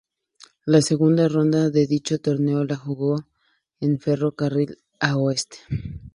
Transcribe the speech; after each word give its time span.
La 0.65 0.81
segunda 0.81 1.27
ronda 1.29 1.69
de 1.69 1.85
dicho 1.85 2.17
torneo 2.17 2.63
la 2.63 2.75
jugó 2.75 3.27
en 3.79 3.99
Ferro 3.99 4.33
Carril 4.33 4.79
Oeste. 4.99 5.59